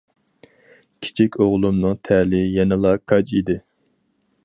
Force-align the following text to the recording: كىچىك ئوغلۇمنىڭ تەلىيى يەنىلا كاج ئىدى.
كىچىك 1.07 1.37
ئوغلۇمنىڭ 1.45 2.01
تەلىيى 2.09 2.51
يەنىلا 2.57 2.99
كاج 3.13 3.39
ئىدى. 3.41 3.63